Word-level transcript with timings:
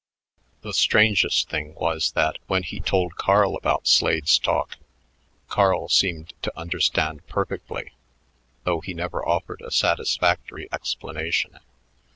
The 0.61 0.73
strangest 0.73 1.47
thing 1.47 1.75
was 1.75 2.13
that 2.13 2.39
when 2.47 2.63
he 2.63 2.79
told 2.79 3.17
Carl 3.17 3.55
about 3.55 3.85
Slade's 3.87 4.39
talk, 4.39 4.77
Carl 5.47 5.89
seemed 5.89 6.33
to 6.41 6.51
understand 6.57 7.27
perfectly, 7.27 7.91
though 8.63 8.79
he 8.81 8.95
never 8.95 9.23
offered 9.23 9.61
a 9.61 9.69
satisfactory 9.69 10.67
explanation. 10.71 11.59